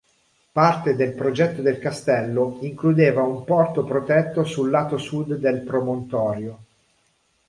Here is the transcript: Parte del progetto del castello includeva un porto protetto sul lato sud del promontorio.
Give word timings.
Parte 0.51 0.95
del 0.95 1.13
progetto 1.13 1.61
del 1.61 1.77
castello 1.77 2.57
includeva 2.61 3.21
un 3.21 3.43
porto 3.43 3.83
protetto 3.83 4.43
sul 4.43 4.71
lato 4.71 4.97
sud 4.97 5.35
del 5.35 5.61
promontorio. 5.61 6.57